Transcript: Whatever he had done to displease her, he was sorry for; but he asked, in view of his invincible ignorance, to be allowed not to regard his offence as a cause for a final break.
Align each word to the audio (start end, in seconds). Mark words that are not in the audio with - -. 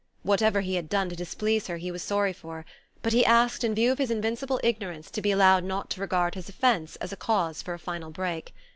Whatever 0.23 0.61
he 0.61 0.73
had 0.73 0.89
done 0.89 1.09
to 1.09 1.15
displease 1.15 1.67
her, 1.67 1.77
he 1.77 1.91
was 1.91 2.01
sorry 2.01 2.33
for; 2.33 2.65
but 3.03 3.13
he 3.13 3.23
asked, 3.23 3.63
in 3.63 3.75
view 3.75 3.91
of 3.91 3.99
his 3.99 4.09
invincible 4.09 4.59
ignorance, 4.63 5.11
to 5.11 5.21
be 5.21 5.29
allowed 5.29 5.63
not 5.63 5.91
to 5.91 6.01
regard 6.01 6.33
his 6.33 6.49
offence 6.49 6.95
as 6.95 7.13
a 7.13 7.15
cause 7.15 7.61
for 7.61 7.75
a 7.75 7.77
final 7.77 8.09
break. 8.09 8.51